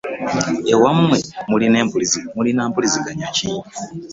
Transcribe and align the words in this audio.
Ewamwe 0.73 1.17
mulina 1.49 2.63
mpuliziganya 2.69 3.27
ki? 3.35 3.47